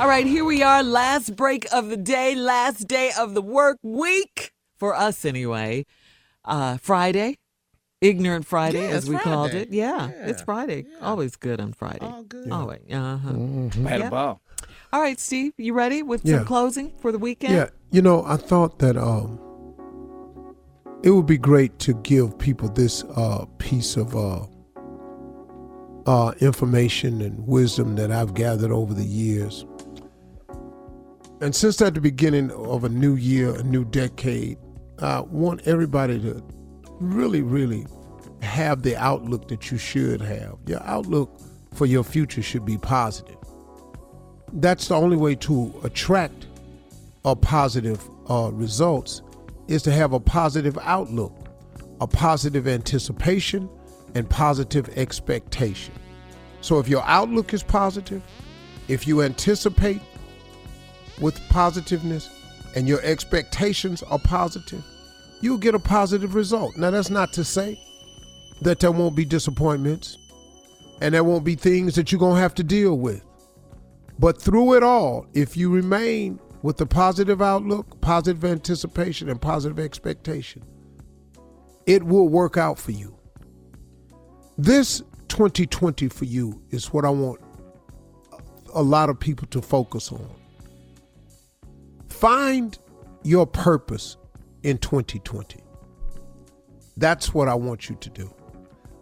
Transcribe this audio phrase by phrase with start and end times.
[0.00, 3.76] All right, here we are, last break of the day, last day of the work
[3.82, 5.84] week for us anyway.
[6.42, 7.36] Uh, Friday,
[8.00, 9.68] Ignorant Friday, Yeah, as it's we called it.
[9.70, 10.86] Yeah, Yeah, it's Friday.
[10.90, 11.06] yeah.
[11.06, 12.06] Always good on Friday.
[12.06, 12.50] All good.
[12.50, 12.80] Always.
[12.90, 13.32] Uh huh.
[13.86, 14.06] Had Yeah.
[14.06, 14.40] a ball.
[14.90, 16.38] All right, Steve, you ready with Yeah.
[16.38, 17.52] some closing for the weekend?
[17.52, 19.38] Yeah, you know, I thought that um,
[21.02, 24.46] it would be great to give people this uh, piece of uh,
[26.06, 29.66] uh, information and wisdom that I've gathered over the years.
[31.40, 34.58] And since at the beginning of a new year, a new decade,
[34.98, 36.42] I want everybody to
[37.00, 37.86] really, really
[38.42, 40.58] have the outlook that you should have.
[40.66, 41.40] Your outlook
[41.72, 43.36] for your future should be positive.
[44.52, 46.46] That's the only way to attract
[47.24, 49.22] a positive uh, results
[49.68, 51.34] is to have a positive outlook,
[52.00, 53.68] a positive anticipation,
[54.14, 55.94] and positive expectation.
[56.60, 58.22] So if your outlook is positive,
[58.88, 60.02] if you anticipate
[61.20, 62.30] with positiveness
[62.74, 64.84] and your expectations are positive,
[65.40, 66.76] you'll get a positive result.
[66.76, 67.80] Now, that's not to say
[68.62, 70.16] that there won't be disappointments
[71.00, 73.24] and there won't be things that you're going to have to deal with.
[74.18, 79.78] But through it all, if you remain with the positive outlook, positive anticipation, and positive
[79.78, 80.62] expectation,
[81.86, 83.16] it will work out for you.
[84.58, 87.40] This 2020 for you is what I want
[88.74, 90.28] a lot of people to focus on.
[92.20, 92.78] Find
[93.22, 94.18] your purpose
[94.62, 95.58] in 2020.
[96.98, 98.30] That's what I want you to do.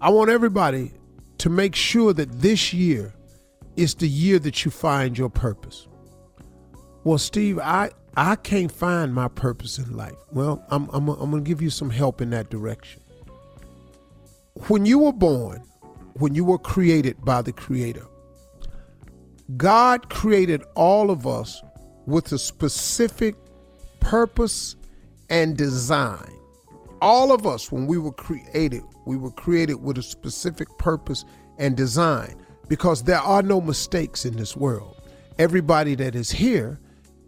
[0.00, 0.94] I want everybody
[1.38, 3.14] to make sure that this year
[3.76, 5.86] is the year that you find your purpose.
[7.04, 10.16] Well, Steve, I I can't find my purpose in life.
[10.32, 13.00] Well, I'm I'm I'm going to give you some help in that direction.
[14.66, 15.62] When you were born,
[16.14, 18.06] when you were created by the creator,
[19.56, 21.62] God created all of us
[22.06, 23.36] with a specific
[24.00, 24.76] purpose
[25.30, 26.32] and design.
[27.00, 31.24] All of us when we were created, we were created with a specific purpose
[31.58, 32.36] and design
[32.68, 35.02] because there are no mistakes in this world.
[35.38, 36.80] Everybody that is here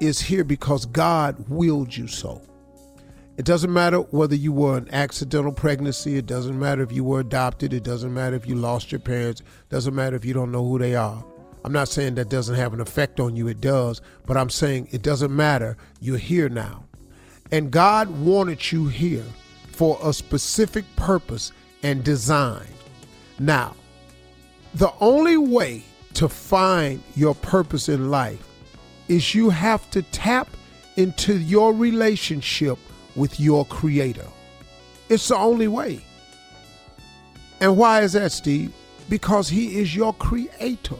[0.00, 2.42] is here because God willed you so.
[3.36, 7.18] It doesn't matter whether you were an accidental pregnancy, it doesn't matter if you were
[7.20, 10.52] adopted, it doesn't matter if you lost your parents, it doesn't matter if you don't
[10.52, 11.24] know who they are.
[11.64, 14.88] I'm not saying that doesn't have an effect on you, it does, but I'm saying
[14.92, 15.78] it doesn't matter.
[15.98, 16.84] You're here now.
[17.50, 19.24] And God wanted you here
[19.68, 21.52] for a specific purpose
[21.82, 22.66] and design.
[23.38, 23.74] Now,
[24.74, 28.46] the only way to find your purpose in life
[29.08, 30.48] is you have to tap
[30.96, 32.78] into your relationship
[33.16, 34.26] with your creator.
[35.08, 36.04] It's the only way.
[37.60, 38.72] And why is that, Steve?
[39.08, 40.96] Because he is your creator.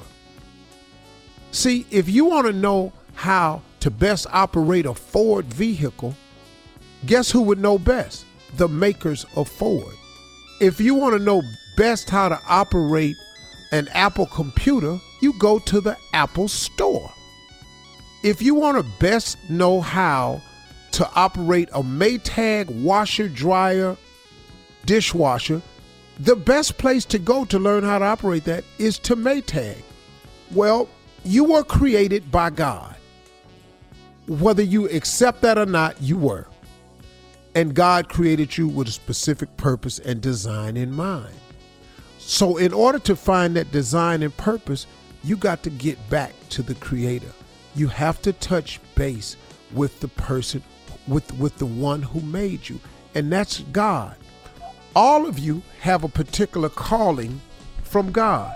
[1.54, 6.16] See, if you want to know how to best operate a Ford vehicle,
[7.06, 8.26] guess who would know best?
[8.56, 9.94] The makers of Ford.
[10.60, 11.42] If you want to know
[11.76, 13.14] best how to operate
[13.70, 17.12] an Apple computer, you go to the Apple store.
[18.24, 20.42] If you want to best know how
[20.90, 23.96] to operate a Maytag washer, dryer,
[24.86, 25.62] dishwasher,
[26.18, 29.80] the best place to go to learn how to operate that is to Maytag.
[30.50, 30.88] Well,
[31.24, 32.94] you were created by God.
[34.26, 36.46] Whether you accept that or not, you were.
[37.54, 41.34] And God created you with a specific purpose and design in mind.
[42.18, 44.86] So, in order to find that design and purpose,
[45.22, 47.32] you got to get back to the Creator.
[47.74, 49.36] You have to touch base
[49.72, 50.62] with the person,
[51.06, 52.80] with, with the one who made you,
[53.14, 54.16] and that's God.
[54.96, 57.40] All of you have a particular calling
[57.82, 58.54] from God.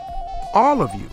[0.54, 1.08] All of you.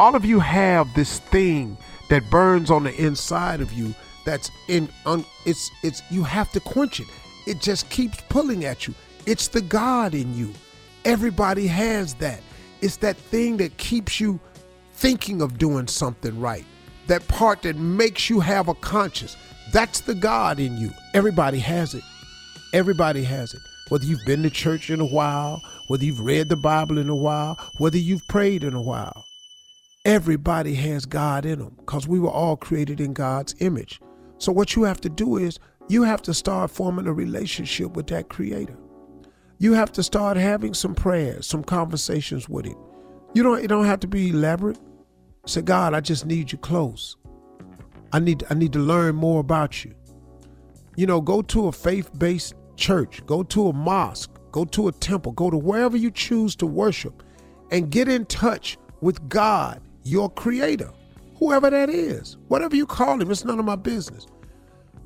[0.00, 1.76] All of you have this thing
[2.08, 3.94] that burns on the inside of you
[4.24, 7.06] that's in un, it's it's you have to quench it.
[7.46, 8.94] It just keeps pulling at you.
[9.26, 10.54] It's the God in you.
[11.04, 12.40] Everybody has that.
[12.80, 14.40] It's that thing that keeps you
[14.94, 16.64] thinking of doing something right.
[17.06, 19.36] That part that makes you have a conscience.
[19.70, 20.92] That's the God in you.
[21.12, 22.04] Everybody has it.
[22.72, 23.60] Everybody has it.
[23.90, 27.14] Whether you've been to church in a while, whether you've read the Bible in a
[27.14, 29.26] while, whether you've prayed in a while.
[30.06, 34.00] Everybody has God in them because we were all created in God's image.
[34.38, 35.58] So, what you have to do is
[35.88, 38.78] you have to start forming a relationship with that Creator.
[39.58, 42.78] You have to start having some prayers, some conversations with Him.
[43.34, 44.78] You don't, it don't have to be elaborate.
[45.44, 47.18] Say, God, I just need you close.
[48.10, 49.94] I need, I need to learn more about you.
[50.96, 54.92] You know, go to a faith based church, go to a mosque, go to a
[54.92, 57.22] temple, go to wherever you choose to worship
[57.70, 60.90] and get in touch with God, your creator,
[61.36, 64.26] whoever that is, whatever you call him, it's none of my business.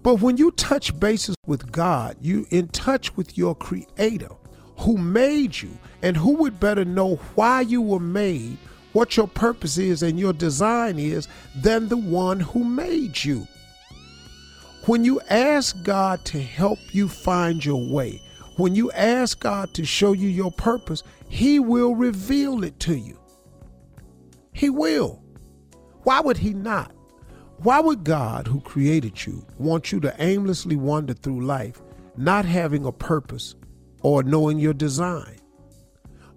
[0.02, 4.30] But when you touch bases with God, you in touch with your creator
[4.78, 5.70] who made you
[6.02, 8.58] and who would better know why you were made,
[8.92, 11.26] what your purpose is and your design is
[11.56, 13.46] than the one who made you.
[14.86, 18.20] When you ask God to help you find your way,
[18.56, 23.18] when you ask God to show you your purpose, He will reveal it to you.
[24.54, 25.22] He will.
[26.04, 26.92] Why would He not?
[27.58, 31.82] Why would God, who created you, want you to aimlessly wander through life,
[32.16, 33.56] not having a purpose
[34.02, 35.38] or knowing your design?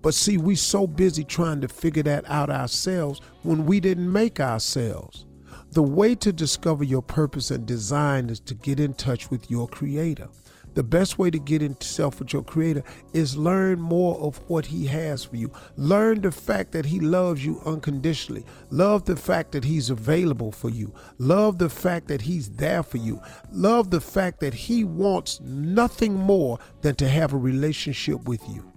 [0.02, 4.40] But see, we so busy trying to figure that out ourselves when we didn't make
[4.40, 5.26] ourselves.
[5.72, 9.68] The way to discover your purpose and design is to get in touch with your
[9.68, 10.30] creator.
[10.78, 14.68] The best way to get in self with your creator is learn more of what
[14.68, 15.52] he has for you.
[15.76, 18.46] Learn the fact that he loves you unconditionally.
[18.70, 20.94] Love the fact that he's available for you.
[21.18, 23.20] Love the fact that he's there for you.
[23.52, 28.72] Love the fact that he wants nothing more than to have a relationship with you.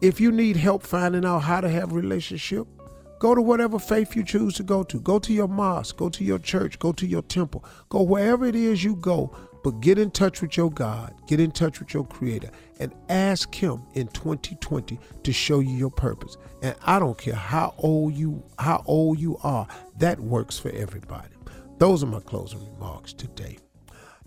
[0.00, 2.66] If you need help finding out how to have a relationship,
[3.20, 4.98] go to whatever faith you choose to go to.
[4.98, 8.56] Go to your mosque, go to your church, go to your temple, go wherever it
[8.56, 9.32] is you go.
[9.66, 13.52] But get in touch with your God, get in touch with your Creator, and ask
[13.52, 16.36] Him in 2020 to show you your purpose.
[16.62, 19.66] And I don't care how old you how old you are,
[19.98, 21.34] that works for everybody.
[21.78, 23.58] Those are my closing remarks today.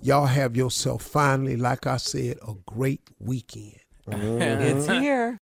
[0.01, 3.79] Y'all have yourself finally, like I said, a great weekend.
[4.07, 5.39] It's here.